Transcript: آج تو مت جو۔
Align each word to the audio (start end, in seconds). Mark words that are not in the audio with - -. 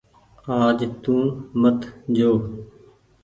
آج 0.61 0.79
تو 1.03 1.15
مت 1.61 1.79
جو۔ 2.15 2.31